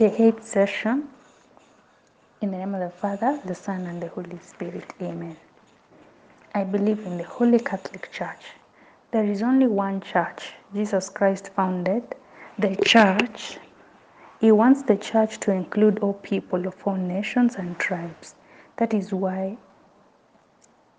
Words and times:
the 0.00 0.22
eighth 0.22 0.42
session. 0.42 1.06
In 2.40 2.52
the 2.52 2.56
name 2.56 2.74
of 2.74 2.80
the 2.80 2.88
Father, 2.88 3.38
the 3.44 3.54
Son, 3.54 3.86
and 3.86 4.02
the 4.02 4.08
Holy 4.08 4.38
Spirit. 4.42 4.94
Amen. 5.02 5.36
I 6.54 6.64
believe 6.64 7.04
in 7.04 7.18
the 7.18 7.24
Holy 7.24 7.58
Catholic 7.58 8.10
Church. 8.10 8.46
There 9.10 9.24
is 9.24 9.42
only 9.42 9.66
one 9.66 10.00
church 10.00 10.54
Jesus 10.72 11.10
Christ 11.10 11.50
founded, 11.50 12.02
the 12.58 12.76
church. 12.76 13.58
He 14.40 14.50
wants 14.52 14.80
the 14.80 14.96
church 14.96 15.38
to 15.40 15.52
include 15.52 15.98
all 15.98 16.14
people 16.14 16.66
of 16.66 16.76
all 16.86 16.96
nations 16.96 17.56
and 17.56 17.78
tribes. 17.78 18.36
That 18.78 18.94
is 18.94 19.12
why 19.12 19.58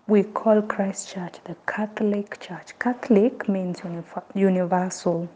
we 0.05 0.21
call 0.21 0.61
Christ 0.61 1.11
Church 1.11 1.38
the 1.45 1.55
Catholic 1.65 2.39
Church. 2.39 2.77
Catholic 2.77 3.49
means 3.49 3.81
universal. 4.36 5.27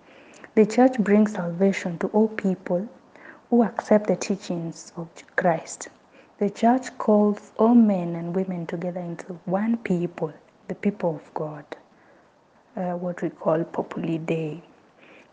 The 0.53 0.67
church 0.67 0.99
brings 0.99 1.31
salvation 1.33 1.97
to 1.97 2.07
all 2.09 2.27
people 2.27 2.87
who 3.49 3.63
accept 3.63 4.07
the 4.07 4.15
teachings 4.15 4.93
of 4.97 5.09
Christ. 5.35 5.89
The 6.39 6.49
church 6.49 6.97
calls 6.97 7.51
all 7.57 7.75
men 7.75 8.15
and 8.15 8.35
women 8.35 8.65
together 8.67 8.99
into 9.01 9.33
one 9.45 9.77
people, 9.77 10.33
the 10.67 10.75
people 10.75 11.15
of 11.15 11.33
God, 11.33 11.65
uh, 12.77 12.93
what 12.93 13.21
we 13.21 13.29
call 13.29 13.63
Populi 13.63 14.17
Dei. 14.17 14.61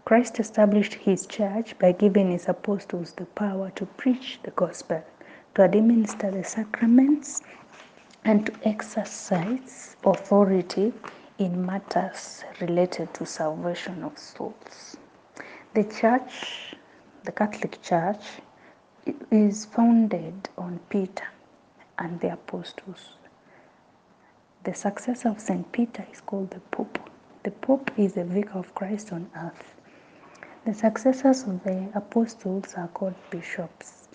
Christ 0.04 0.40
established 0.40 0.94
his 0.94 1.26
church 1.26 1.78
by 1.78 1.92
giving 1.92 2.30
his 2.30 2.48
apostles 2.48 3.12
the 3.12 3.26
power 3.26 3.70
to 3.76 3.86
preach 3.86 4.40
the 4.42 4.50
gospel, 4.52 5.02
to 5.54 5.62
administer 5.64 6.30
the 6.30 6.44
sacraments, 6.44 7.42
and 8.24 8.46
to 8.46 8.52
exercise 8.68 9.96
authority 10.04 10.92
in 11.38 11.64
matters 11.64 12.44
related 12.60 13.12
to 13.14 13.26
salvation 13.26 14.02
of 14.04 14.18
souls. 14.18 14.96
The 15.74 15.84
church, 15.84 16.74
the 17.24 17.32
Catholic 17.32 17.80
Church, 17.82 18.24
is 19.30 19.64
founded 19.66 20.48
on 20.58 20.80
Peter 20.88 21.26
and 21.98 22.20
the 22.20 22.32
apostles. 22.32 23.14
The 24.64 24.74
successor 24.74 25.28
of 25.28 25.40
St. 25.40 25.70
Peter 25.72 26.06
is 26.12 26.20
called 26.20 26.50
the 26.50 26.60
Pope. 26.60 26.98
The 27.42 27.50
Pope 27.50 27.90
is 27.96 28.14
the 28.14 28.24
vicar 28.24 28.58
of 28.58 28.74
Christ 28.74 29.12
on 29.12 29.30
earth. 29.36 29.74
The 30.64 30.74
successors 30.74 31.42
of 31.42 31.62
the 31.64 31.88
apostles 31.94 32.74
are 32.76 32.88
called 32.88 33.14
bishops. 33.30 34.08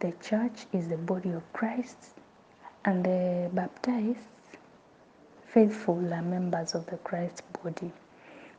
The 0.00 0.12
church 0.22 0.66
is 0.72 0.88
the 0.88 0.96
body 0.96 1.30
of 1.30 1.52
Christ, 1.52 1.98
and 2.84 3.04
the 3.04 3.50
baptized 3.52 4.18
faithful 5.46 6.14
are 6.14 6.22
members 6.22 6.74
of 6.74 6.86
the 6.86 6.96
Christ 6.98 7.42
body. 7.62 7.92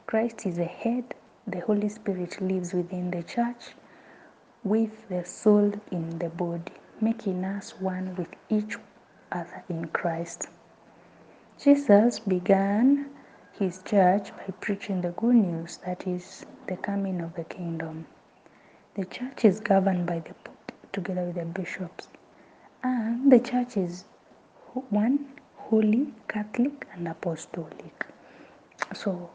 Christ 0.07 0.45
is 0.45 0.57
the 0.57 0.65
head, 0.65 1.15
the 1.47 1.61
Holy 1.61 1.87
Spirit 1.89 2.41
lives 2.41 2.73
within 2.73 3.11
the 3.11 3.23
church 3.23 3.73
with 4.63 5.07
the 5.09 5.25
soul 5.25 5.73
in 5.91 6.19
the 6.19 6.29
body, 6.29 6.73
making 7.01 7.45
us 7.45 7.71
one 7.79 8.15
with 8.15 8.29
each 8.49 8.77
other 9.31 9.63
in 9.69 9.85
Christ. 9.89 10.47
Jesus 11.59 12.19
began 12.19 13.09
his 13.53 13.81
church 13.83 14.31
by 14.37 14.53
preaching 14.61 15.01
the 15.01 15.11
good 15.11 15.35
news 15.35 15.77
that 15.85 16.07
is 16.07 16.45
the 16.67 16.77
coming 16.77 17.21
of 17.21 17.35
the 17.35 17.45
kingdom. 17.45 18.05
The 18.95 19.05
church 19.05 19.45
is 19.45 19.59
governed 19.61 20.07
by 20.07 20.19
the 20.19 20.33
Pope 20.43 20.71
together 20.93 21.25
with 21.25 21.35
the 21.35 21.45
bishops, 21.45 22.09
and 22.83 23.31
the 23.31 23.39
church 23.39 23.77
is 23.77 24.05
one 24.89 25.27
holy, 25.57 26.13
Catholic, 26.27 26.87
and 26.93 27.07
apostolic. 27.07 28.05
So, 28.93 29.29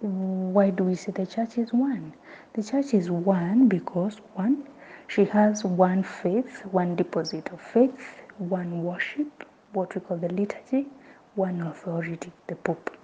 why 0.00 0.70
do 0.70 0.84
we 0.84 0.94
say 0.94 1.12
the 1.12 1.26
church 1.26 1.58
is 1.58 1.72
one? 1.72 2.12
The 2.54 2.62
church 2.62 2.94
is 2.94 3.10
one 3.10 3.68
because 3.68 4.18
one, 4.34 4.64
she 5.08 5.24
has 5.26 5.64
one 5.64 6.02
faith, 6.02 6.64
one 6.66 6.96
deposit 6.96 7.50
of 7.52 7.60
faith, 7.60 8.22
one 8.38 8.82
worship, 8.84 9.48
what 9.72 9.94
we 9.94 10.00
call 10.02 10.18
the 10.18 10.28
liturgy, 10.28 10.86
one 11.34 11.60
authority, 11.62 12.32
the 12.46 12.56
Pope. 12.56 12.96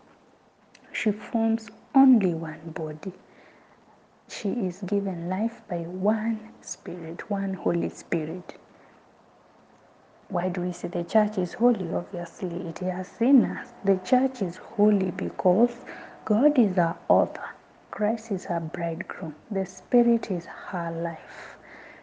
She 0.92 1.12
forms 1.12 1.70
only 1.94 2.34
one 2.34 2.60
body. 2.74 3.12
She 4.28 4.50
is 4.50 4.80
given 4.82 5.28
life 5.28 5.62
by 5.68 5.78
one 5.80 6.40
Spirit, 6.60 7.30
one 7.30 7.54
Holy 7.54 7.88
Spirit. 7.88 8.54
Why 10.28 10.48
do 10.48 10.62
we 10.62 10.72
say 10.72 10.88
the 10.88 11.04
church 11.04 11.38
is 11.38 11.54
holy? 11.54 11.92
Obviously, 11.94 12.56
it 12.68 12.78
has 12.80 13.08
sinners. 13.08 13.68
The 13.84 13.96
church 13.98 14.42
is 14.42 14.56
holy 14.56 15.10
because 15.12 15.74
God 16.24 16.58
is 16.58 16.78
our 16.78 16.96
author. 17.08 17.50
Christ 17.90 18.30
is 18.32 18.46
our 18.46 18.60
bridegroom. 18.60 19.34
The 19.50 19.66
Spirit 19.66 20.30
is 20.30 20.46
her 20.46 20.90
life. 20.92 21.56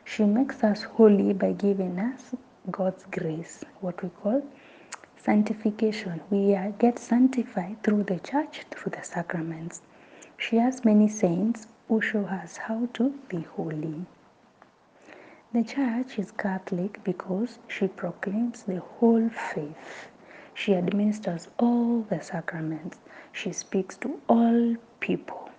She 0.05 0.25
makes 0.25 0.63
us 0.63 0.83
holy 0.83 1.33
by 1.33 1.53
giving 1.53 1.99
us 1.99 2.35
God's 2.71 3.05
grace, 3.11 3.63
what 3.81 4.03
we 4.03 4.09
call 4.09 4.43
sanctification. 5.17 6.21
We 6.31 6.57
get 6.79 6.99
sanctified 6.99 7.83
through 7.83 8.03
the 8.03 8.19
church, 8.19 8.65
through 8.71 8.91
the 8.91 9.03
sacraments. 9.03 9.81
She 10.37 10.57
has 10.57 10.85
many 10.85 11.07
saints 11.07 11.67
who 11.87 12.01
show 12.01 12.25
us 12.25 12.57
how 12.57 12.87
to 12.95 13.11
be 13.29 13.41
holy. 13.55 14.05
The 15.53 15.63
church 15.63 16.19
is 16.19 16.31
Catholic 16.31 17.03
because 17.03 17.59
she 17.69 17.87
proclaims 17.87 18.63
the 18.63 18.81
whole 18.81 19.29
faith. 19.29 20.09
She 20.53 20.75
administers 20.75 21.47
all 21.59 22.01
the 22.01 22.21
sacraments. 22.21 22.99
She 23.33 23.51
speaks 23.53 23.97
to 23.97 24.19
all 24.29 24.75
people. 24.99 25.49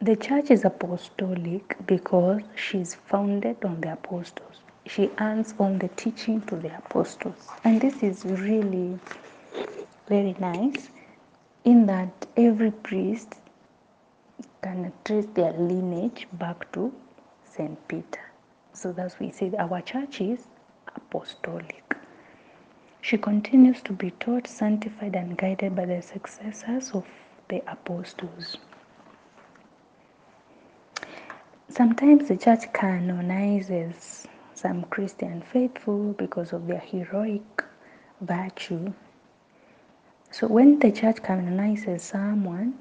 The 0.00 0.16
church 0.16 0.50
is 0.50 0.64
apostolic 0.64 1.76
because 1.86 2.42
she's 2.56 2.94
founded 2.94 3.64
on 3.64 3.80
the 3.80 3.92
apostles. 3.92 4.60
She 4.86 5.10
earns 5.20 5.54
on 5.58 5.78
the 5.78 5.88
teaching 5.88 6.40
to 6.42 6.56
the 6.56 6.76
apostles. 6.76 7.48
And 7.64 7.80
this 7.80 8.02
is 8.02 8.24
really 8.24 8.98
very 10.08 10.34
nice 10.40 10.90
in 11.64 11.86
that 11.86 12.26
every 12.36 12.70
priest 12.72 13.36
can 14.62 14.92
trace 15.04 15.26
their 15.34 15.52
lineage 15.52 16.26
back 16.32 16.70
to 16.72 16.92
St. 17.44 17.76
Peter. 17.88 18.20
So 18.72 18.92
that's 18.92 19.14
why 19.20 19.26
we 19.26 19.32
say 19.32 19.52
our 19.58 19.80
church 19.82 20.20
is 20.20 20.46
apostolic. 20.96 21.91
She 23.02 23.18
continues 23.18 23.82
to 23.82 23.92
be 23.92 24.12
taught, 24.12 24.46
sanctified, 24.46 25.16
and 25.16 25.36
guided 25.36 25.74
by 25.74 25.86
the 25.86 26.00
successors 26.00 26.92
of 26.92 27.04
the 27.48 27.60
apostles. 27.70 28.56
Sometimes 31.68 32.28
the 32.28 32.36
church 32.36 32.72
canonizes 32.72 34.28
some 34.54 34.84
Christian 34.84 35.42
faithful 35.42 36.12
because 36.12 36.52
of 36.52 36.68
their 36.68 36.78
heroic 36.78 37.64
virtue. 38.20 38.92
So 40.30 40.46
when 40.46 40.78
the 40.78 40.92
church 40.92 41.24
canonizes 41.24 42.04
someone, 42.04 42.78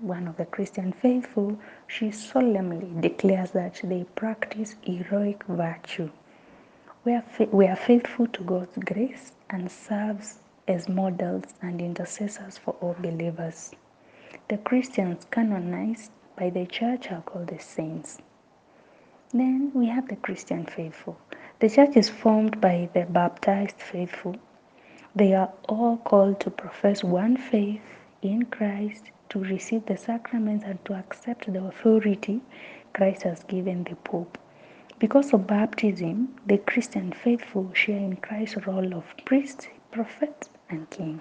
one 0.00 0.26
of 0.26 0.38
the 0.38 0.46
Christian 0.46 0.92
faithful, 0.92 1.58
she 1.86 2.10
solemnly 2.10 2.90
declares 3.00 3.50
that 3.50 3.80
they 3.84 4.04
practice 4.14 4.76
heroic 4.80 5.44
virtue. 5.44 6.10
We 7.08 7.66
are, 7.68 7.74
faithful 7.74 8.26
to 8.26 8.44
God's 8.44 8.76
grace 8.84 9.32
and 9.48 9.70
serves 9.70 10.40
as 10.66 10.90
models 10.90 11.44
and 11.62 11.80
intercessors 11.80 12.58
for 12.58 12.72
all 12.82 12.96
believers. 12.98 13.70
The 14.48 14.58
Christians 14.58 15.26
canonized 15.30 16.10
by 16.36 16.50
the 16.50 16.66
church 16.66 17.10
are 17.10 17.22
called 17.22 17.46
the 17.46 17.60
saints. 17.60 18.18
Then 19.32 19.70
we 19.72 19.86
have 19.86 20.08
the 20.08 20.16
Christian 20.16 20.66
faithful. 20.66 21.18
The 21.60 21.70
church 21.70 21.96
is 21.96 22.10
formed 22.10 22.60
by 22.60 22.90
the 22.92 23.06
baptized 23.06 23.80
faithful. 23.80 24.36
They 25.16 25.32
are 25.32 25.50
all 25.66 25.96
called 25.96 26.40
to 26.40 26.50
profess 26.50 27.02
one 27.02 27.38
faith 27.38 27.80
in 28.20 28.44
Christ 28.44 29.04
to 29.30 29.38
receive 29.38 29.86
the 29.86 29.96
sacraments 29.96 30.66
and 30.66 30.84
to 30.84 30.92
accept 30.92 31.50
the 31.50 31.64
authority 31.64 32.42
Christ 32.92 33.22
has 33.22 33.44
given 33.44 33.84
the 33.84 33.96
Pope. 33.96 34.36
Because 34.98 35.32
of 35.32 35.46
baptism, 35.46 36.34
the 36.46 36.58
Christian 36.58 37.12
faithful 37.12 37.70
share 37.72 37.98
in 37.98 38.16
Christ's 38.16 38.66
role 38.66 38.94
of 38.94 39.04
priest, 39.24 39.68
prophet, 39.92 40.48
and 40.68 40.90
king. 40.90 41.20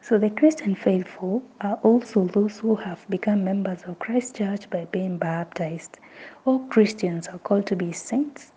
So 0.00 0.18
the 0.18 0.30
Christian 0.30 0.74
faithful 0.74 1.44
are 1.60 1.78
also 1.84 2.24
those 2.24 2.58
who 2.58 2.74
have 2.74 3.06
become 3.08 3.44
members 3.44 3.82
of 3.84 4.00
Christ's 4.00 4.38
church 4.38 4.68
by 4.68 4.86
being 4.86 5.16
baptized. 5.16 6.00
All 6.44 6.58
Christians 6.66 7.28
are 7.28 7.38
called 7.38 7.66
to 7.66 7.76
be 7.76 7.92
saints 7.92 8.50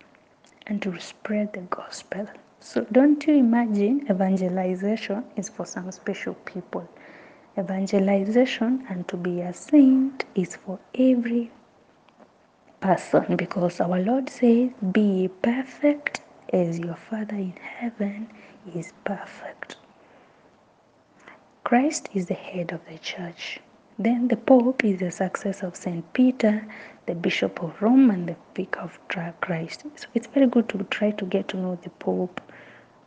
and 0.65 0.81
to 0.81 1.00
spread 1.00 1.53
the 1.53 1.62
gospel. 1.62 2.27
So 2.59 2.88
don't 2.91 3.24
you 3.27 3.35
imagine 3.35 4.07
evangelization 4.09 5.24
is 5.35 5.50
for 5.50 5.68
some 5.68 5.91
special 5.91 6.33
people. 6.45 6.89
Evangelization 7.59 8.85
and 8.89 9.07
to 9.09 9.18
be 9.18 9.41
a 9.41 9.53
saint 9.53 10.25
is 10.33 10.56
for 10.56 10.80
every 10.95 11.51
person 12.83 13.38
because 13.38 13.80
our 13.80 14.00
Lord 14.00 14.30
says, 14.30 14.69
Be 14.91 15.30
perfect 15.41 16.19
as 16.51 16.80
your 16.80 16.95
Father 16.95 17.35
in 17.35 17.53
heaven 17.80 18.27
is 18.75 18.91
perfect. 19.06 19.77
Christ 21.63 22.09
is 22.13 22.25
the 22.25 22.33
head 22.33 22.74
of 22.74 22.81
the 22.89 22.97
church. 22.97 23.62
Then 23.97 24.27
the 24.27 24.35
Pope 24.35 24.83
is 24.83 25.00
the 25.00 25.12
successor 25.12 25.68
of 25.68 25.77
St. 25.77 26.03
Peter, 26.12 26.68
the 27.06 27.15
Bishop 27.15 27.63
of 27.63 27.81
Rome, 27.81 28.09
and 28.09 28.27
the 28.27 28.35
Vicar 28.53 28.81
of 28.81 29.00
Christ. 29.39 29.83
So 29.95 30.07
it's 30.13 30.27
very 30.27 30.47
good 30.47 30.68
to 30.69 30.83
try 30.89 31.12
to 31.12 31.25
get 31.25 31.47
to 31.50 31.57
know 31.57 31.80
the 31.83 31.89
Pope, 31.89 32.41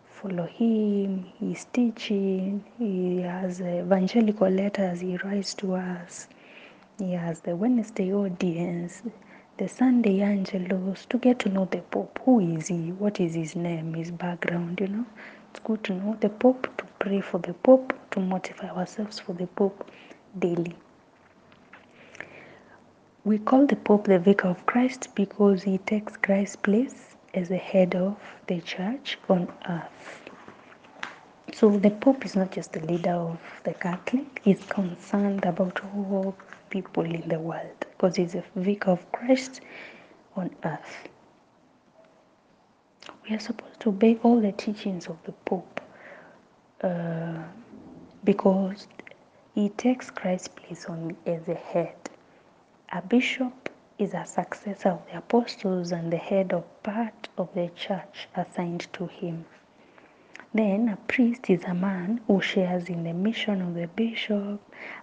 follow 0.09 0.47
him, 0.47 1.27
his 1.39 1.67
teaching. 1.75 2.65
He 2.79 3.21
has 3.21 3.61
evangelical 3.61 4.49
letters 4.49 5.01
he 5.01 5.19
writes 5.19 5.53
to 5.57 5.75
us. 5.75 6.29
He 6.99 7.13
has 7.13 7.41
the 7.41 7.55
Wednesday 7.55 8.11
audience, 8.15 9.03
the 9.59 9.67
Sunday 9.67 10.21
Angelus 10.21 11.07
to 11.07 11.17
get 11.17 11.39
to 11.39 11.49
know 11.49 11.65
the 11.65 11.79
Pope. 11.79 12.21
Who 12.25 12.41
is 12.41 12.67
he? 12.69 12.93
What 12.93 13.21
is 13.21 13.35
his 13.35 13.57
name? 13.57 13.95
His 13.95 14.11
background, 14.11 14.81
you 14.81 14.89
know? 14.89 15.07
It's 15.51 15.61
good 15.61 15.83
to 15.85 15.95
know 15.95 16.15
the 16.21 16.29
Pope, 16.29 16.69
to 16.77 16.85
pray 16.99 17.23
for 17.23 17.39
the 17.39 17.55
Pope, 17.55 17.95
to 18.11 18.21
motivate 18.21 18.71
ourselves 18.71 19.19
for 19.19 19.33
the 19.33 19.47
Pope 19.47 19.91
daily. 20.39 20.77
We 23.25 23.39
call 23.39 23.67
the 23.67 23.77
Pope 23.77 24.05
the 24.05 24.19
Vicar 24.19 24.49
of 24.49 24.67
Christ 24.67 25.09
because 25.15 25.63
he 25.63 25.79
takes 25.79 26.19
Christ's 26.19 26.57
place 26.57 27.17
as 27.33 27.49
the 27.49 27.57
head 27.57 27.95
of 27.95 28.19
the 28.49 28.61
church 28.61 29.19
on 29.31 29.51
earth. 29.71 30.31
So 31.55 31.71
the 31.71 31.91
Pope 31.91 32.27
is 32.27 32.37
not 32.37 32.53
just 32.53 32.75
the 32.75 32.81
leader 32.81 33.15
of 33.15 33.39
the 33.65 33.73
Catholic, 33.73 34.43
he's 34.45 34.63
concerned 34.67 35.47
about 35.47 35.81
all 35.95 36.37
people 36.69 37.05
in 37.05 37.27
the 37.27 37.39
world 37.39 37.86
because 37.97 38.17
he's 38.17 38.35
a 38.35 38.45
vicar 38.57 38.91
of 38.91 39.11
Christ 39.13 39.61
on 40.37 40.51
earth. 40.65 41.09
We 43.29 43.35
are 43.35 43.41
supposed 43.41 43.81
to 43.81 43.89
obey 43.89 44.19
all 44.23 44.41
the 44.41 44.53
teachings 44.53 45.07
of 45.07 45.17
the 45.25 45.33
Pope 45.33 45.81
uh, 46.83 47.43
because 48.23 48.87
he 49.55 49.71
takes 49.71 50.11
Christ's 50.11 50.49
place 50.49 50.87
on 50.87 51.17
as 51.27 51.49
a 51.49 51.55
head. 51.55 51.97
A 52.93 53.01
bishop 53.01 53.71
is 53.99 54.13
a 54.13 54.27
successor 54.27 54.91
of 54.91 55.07
the 55.11 55.19
apostles 55.19 55.91
and 55.93 56.13
the 56.13 56.19
head 56.19 56.53
of 56.53 56.65
part 56.83 57.29
of 57.39 57.49
the 57.55 57.71
church 57.75 58.29
assigned 58.37 58.87
to 58.93 59.07
him. 59.07 59.47
Then 60.57 60.89
a 60.89 60.97
priest 60.97 61.51
is 61.51 61.65
a 61.65 61.75
man 61.75 62.23
who 62.27 62.41
shares 62.41 62.89
in 62.89 63.05
the 63.05 63.13
mission 63.13 63.61
of 63.61 63.75
the 63.75 63.89
bishop 63.89 64.59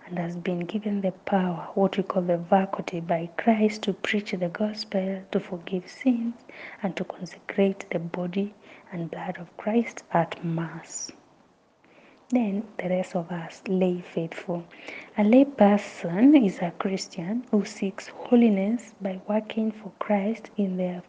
and 0.08 0.18
has 0.18 0.36
been 0.36 0.62
given 0.62 1.02
the 1.02 1.12
power, 1.12 1.70
what 1.76 1.96
we 1.96 2.02
call 2.02 2.24
the 2.24 2.40
faculty 2.40 3.00
by 3.00 3.30
Christ, 3.38 3.84
to 3.84 3.94
preach 3.94 4.32
the 4.32 4.50
gospel, 4.50 5.22
to 5.30 5.40
forgive 5.40 5.88
sins, 5.88 6.34
and 6.82 6.96
to 6.96 7.04
consecrate 7.04 7.86
the 7.92 8.00
body 8.00 8.56
and 8.92 9.12
blood 9.12 9.38
of 9.38 9.56
Christ 9.56 10.04
at 10.12 10.44
Mass. 10.44 11.12
Then 12.30 12.64
the 12.80 12.90
rest 12.90 13.16
of 13.16 13.32
us, 13.32 13.62
lay 13.68 14.02
faithful. 14.02 14.64
A 15.20 15.24
lay 15.24 15.46
person 15.46 16.36
is 16.36 16.64
a 16.64 16.72
Christian 16.80 17.46
who 17.52 17.64
seeks 17.64 18.08
holiness 18.08 18.96
by 19.00 19.22
working 19.28 19.70
for 19.72 19.92
Christ 20.00 20.50
in 20.58 20.78
the, 20.78 21.04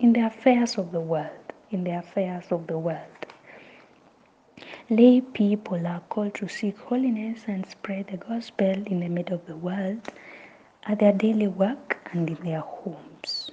in 0.00 0.14
the 0.14 0.26
affairs 0.26 0.78
of 0.78 0.90
the 0.90 0.98
world. 0.98 1.30
In 1.70 1.84
the 1.84 1.96
affairs 1.98 2.50
of 2.50 2.66
the 2.66 2.76
world. 2.76 3.21
Lay 4.98 5.22
people 5.22 5.86
are 5.86 6.02
called 6.10 6.34
to 6.34 6.46
seek 6.48 6.76
holiness 6.76 7.44
and 7.46 7.66
spread 7.66 8.08
the 8.08 8.18
gospel 8.18 8.66
in 8.66 9.00
the 9.00 9.08
middle 9.08 9.36
of 9.36 9.46
the 9.46 9.56
world 9.56 10.06
at 10.82 10.98
their 10.98 11.14
daily 11.14 11.48
work 11.48 11.96
and 12.12 12.28
in 12.28 12.36
their 12.44 12.60
homes. 12.60 13.50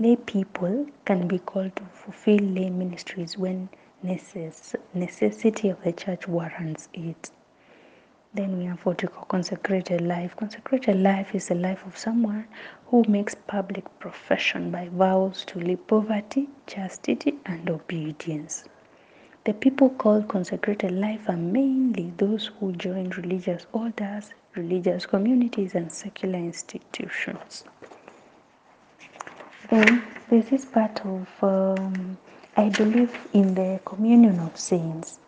Lay 0.00 0.16
people 0.16 0.86
can 1.04 1.28
be 1.28 1.38
called 1.38 1.76
to 1.76 1.84
fulfill 1.84 2.40
lay 2.40 2.68
ministries 2.68 3.38
when 3.38 3.68
necess- 4.04 4.74
necessity 4.92 5.68
of 5.68 5.80
the 5.84 5.92
church 5.92 6.26
warrants 6.26 6.88
it. 6.94 7.30
Then 8.34 8.58
we 8.58 8.64
have 8.64 8.84
what 8.84 9.02
we 9.02 9.08
call 9.08 9.26
consecrated 9.26 10.00
life. 10.00 10.34
Consecrated 10.34 10.96
life 10.96 11.32
is 11.32 11.46
the 11.46 11.54
life 11.54 11.86
of 11.86 11.96
someone 11.96 12.48
who 12.86 13.04
makes 13.06 13.36
public 13.36 13.84
profession 14.00 14.72
by 14.72 14.88
vows 14.88 15.44
to 15.46 15.60
live 15.60 15.86
poverty, 15.86 16.48
chastity, 16.66 17.38
and 17.46 17.70
obedience. 17.70 18.64
The 19.44 19.54
people 19.54 19.88
called 19.90 20.28
consecrated 20.28 20.90
life 20.92 21.28
are 21.28 21.36
mainly 21.36 22.12
those 22.18 22.50
who 22.60 22.72
join 22.72 23.08
religious 23.10 23.66
orders, 23.72 24.34
religious 24.54 25.06
communities, 25.06 25.74
and 25.74 25.90
secular 25.90 26.38
institutions. 26.38 27.64
Then 29.70 30.02
this 30.28 30.64
part 30.66 31.00
of 31.06 31.28
um, 31.42 32.18
I 32.56 32.68
believe 32.68 33.16
in 33.32 33.54
the 33.54 33.80
communion 33.84 34.38
of 34.40 34.58
saints. 34.58 35.18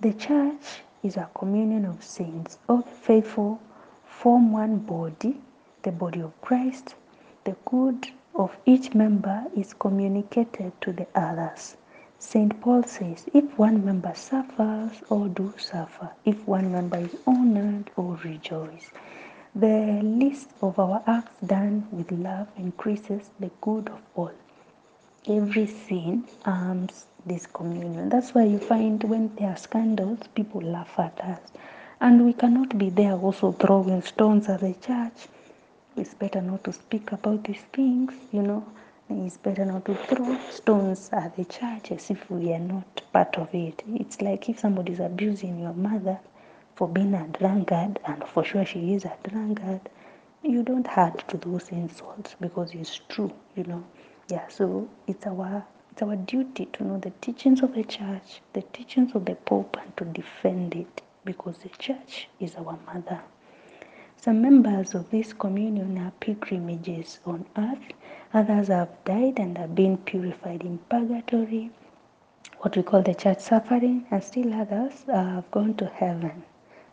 The 0.00 0.12
church 0.14 0.82
is 1.04 1.16
a 1.16 1.28
communion 1.34 1.84
of 1.84 2.02
saints. 2.02 2.58
All 2.68 2.78
the 2.82 2.90
faithful 2.90 3.60
form 4.04 4.50
one 4.52 4.78
body, 4.78 5.40
the 5.82 5.92
body 5.92 6.20
of 6.20 6.32
Christ. 6.40 6.96
The 7.44 7.54
good 7.64 8.08
of 8.34 8.56
each 8.66 8.94
member 8.94 9.44
is 9.56 9.72
communicated 9.74 10.72
to 10.80 10.92
the 10.92 11.06
others. 11.14 11.76
St. 12.24 12.60
Paul 12.60 12.84
says, 12.84 13.26
if 13.34 13.58
one 13.58 13.84
member 13.84 14.14
suffers, 14.14 15.02
all 15.10 15.26
do 15.26 15.52
suffer. 15.58 16.10
If 16.24 16.46
one 16.46 16.70
member 16.70 16.98
is 16.98 17.16
honored, 17.26 17.90
all 17.96 18.16
rejoice. 18.24 18.90
The 19.56 20.00
list 20.02 20.50
of 20.62 20.78
our 20.78 21.02
acts 21.06 21.32
done 21.44 21.88
with 21.90 22.12
love 22.12 22.46
increases 22.56 23.30
the 23.40 23.50
good 23.60 23.88
of 23.88 24.00
all. 24.14 24.30
Every 25.28 25.66
sin 25.66 26.24
harms 26.44 27.06
this 27.26 27.46
communion. 27.46 28.08
That's 28.08 28.34
why 28.34 28.44
you 28.44 28.58
find 28.60 29.02
when 29.02 29.34
there 29.34 29.50
are 29.50 29.56
scandals, 29.56 30.20
people 30.34 30.60
laugh 30.62 30.94
at 30.98 31.20
us. 31.20 31.40
And 32.00 32.24
we 32.24 32.34
cannot 32.34 32.78
be 32.78 32.88
there 32.90 33.14
also 33.14 33.50
throwing 33.52 34.00
stones 34.02 34.48
at 34.48 34.60
the 34.60 34.74
church. 34.74 35.26
It's 35.96 36.14
better 36.14 36.40
not 36.40 36.62
to 36.64 36.72
speak 36.72 37.10
about 37.10 37.44
these 37.44 37.62
things, 37.72 38.14
you 38.30 38.42
know. 38.42 38.64
It's 39.14 39.36
better 39.36 39.64
not 39.66 39.84
to 39.86 39.94
throw 39.94 40.38
stones 40.50 41.10
at 41.12 41.36
the 41.36 41.44
church 41.44 41.92
as 41.92 42.10
if 42.10 42.30
we 42.30 42.52
are 42.54 42.58
not 42.58 43.02
part 43.12 43.36
of 43.38 43.54
it. 43.54 43.82
It's 43.86 44.20
like 44.22 44.48
if 44.48 44.58
somebody 44.60 44.92
is 44.92 45.00
abusing 45.00 45.58
your 45.60 45.74
mother 45.74 46.18
for 46.76 46.88
being 46.88 47.14
a 47.14 47.26
drunkard, 47.28 48.00
and 48.06 48.24
for 48.26 48.44
sure 48.44 48.64
she 48.64 48.94
is 48.94 49.04
a 49.04 49.16
drunkard, 49.28 49.90
you 50.42 50.62
don't 50.62 50.86
add 50.98 51.24
to 51.28 51.36
those 51.36 51.68
insults 51.70 52.36
because 52.40 52.72
it's 52.74 53.00
true, 53.08 53.32
you 53.56 53.64
know. 53.64 53.84
Yeah, 54.28 54.48
so 54.48 54.88
it's 55.06 55.26
our 55.26 55.64
it's 55.92 56.02
our 56.02 56.16
duty 56.16 56.66
to 56.72 56.84
know 56.84 56.98
the 56.98 57.12
teachings 57.20 57.62
of 57.62 57.74
the 57.74 57.84
church, 57.84 58.40
the 58.54 58.62
teachings 58.62 59.14
of 59.14 59.26
the 59.26 59.34
Pope, 59.36 59.76
and 59.82 59.96
to 59.98 60.04
defend 60.06 60.74
it 60.74 61.02
because 61.24 61.58
the 61.58 61.68
church 61.70 62.28
is 62.40 62.56
our 62.56 62.78
mother. 62.86 63.20
Some 64.22 64.40
members 64.40 64.94
of 64.94 65.10
this 65.10 65.32
communion 65.32 65.98
are 65.98 66.12
pilgrimages 66.20 67.18
on 67.26 67.44
earth, 67.56 67.92
others 68.32 68.68
have 68.68 68.90
died 69.04 69.40
and 69.40 69.58
are 69.58 69.66
being 69.66 69.96
purified 69.98 70.62
in 70.62 70.78
purgatory, 70.88 71.72
what 72.60 72.76
we 72.76 72.84
call 72.84 73.02
the 73.02 73.14
church 73.14 73.40
suffering, 73.40 74.06
and 74.12 74.22
still 74.22 74.54
others 74.54 75.04
have 75.08 75.50
gone 75.50 75.74
to 75.74 75.86
heaven 75.86 76.44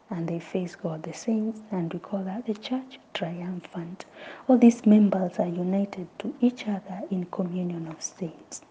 and 0.09 0.27
they 0.27 0.39
face 0.39 0.74
God 0.75 1.03
the 1.03 1.13
saints, 1.13 1.62
and 1.69 1.93
we 1.93 2.00
call 2.00 2.24
that 2.24 2.48
the 2.48 2.55
church 2.55 3.00
triumphant. 3.13 4.05
All 4.48 4.57
these 4.57 4.88
members 4.88 5.38
are 5.38 5.48
united 5.48 6.07
to 6.19 6.33
each 6.41 6.67
other 6.67 7.01
in 7.12 7.25
communion 7.25 7.88
of 7.88 8.01
saints. 8.01 8.62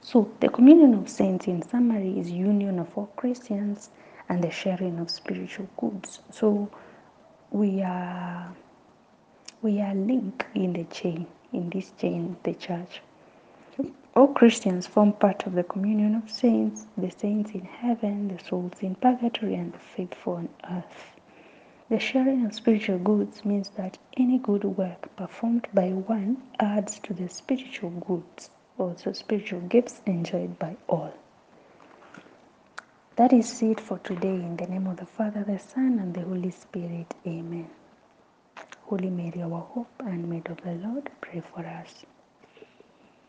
So, 0.00 0.30
the 0.38 0.48
communion 0.48 0.94
of 0.94 1.08
saints, 1.08 1.48
in 1.48 1.62
summary, 1.62 2.20
is 2.20 2.30
union 2.30 2.78
of 2.78 2.96
all 2.96 3.10
Christians 3.16 3.90
and 4.28 4.44
the 4.44 4.50
sharing 4.50 5.00
of 5.00 5.10
spiritual 5.10 5.68
goods. 5.76 6.20
So, 6.30 6.70
we 7.50 7.82
are 7.82 8.54
we 9.62 9.80
are 9.80 9.94
linked 9.94 10.44
in 10.54 10.72
the 10.72 10.84
chain, 10.84 11.26
in 11.52 11.68
this 11.70 11.90
chain, 11.98 12.36
the 12.44 12.54
church. 12.54 13.02
All 14.16 14.28
Christians 14.28 14.86
form 14.86 15.12
part 15.12 15.46
of 15.46 15.54
the 15.54 15.64
communion 15.64 16.14
of 16.14 16.30
saints, 16.30 16.86
the 16.96 17.10
saints 17.10 17.52
in 17.52 17.64
heaven, 17.64 18.28
the 18.28 18.42
souls 18.42 18.72
in 18.80 18.94
purgatory, 18.94 19.54
and 19.54 19.72
the 19.72 19.78
faithful 19.78 20.34
on 20.34 20.48
earth. 20.70 21.16
The 21.88 21.98
sharing 21.98 22.46
of 22.46 22.54
spiritual 22.54 22.98
goods 22.98 23.44
means 23.44 23.70
that 23.70 23.98
any 24.16 24.38
good 24.38 24.64
work 24.64 25.14
performed 25.16 25.66
by 25.74 25.90
one 25.90 26.42
adds 26.60 27.00
to 27.00 27.12
the 27.12 27.28
spiritual 27.28 27.90
goods, 27.90 28.50
also 28.78 29.12
spiritual 29.12 29.60
gifts 29.60 30.00
enjoyed 30.06 30.58
by 30.58 30.76
all. 30.88 31.12
That 33.20 33.34
is 33.34 33.62
it 33.62 33.80
for 33.80 33.98
today. 34.00 34.28
In 34.48 34.56
the 34.56 34.66
name 34.66 34.86
of 34.88 34.96
the 34.96 35.06
Father, 35.06 35.44
the 35.46 35.58
Son, 35.60 35.98
and 36.00 36.14
the 36.14 36.22
Holy 36.22 36.50
Spirit. 36.50 37.14
Amen. 37.26 37.68
Holy 38.82 39.10
Mary, 39.10 39.42
our 39.42 39.60
hope 39.60 39.92
and 40.00 40.28
maid 40.30 40.48
of 40.48 40.60
the 40.62 40.72
Lord, 40.72 41.10
pray 41.20 41.42
for 41.52 41.60
us. 41.66 42.06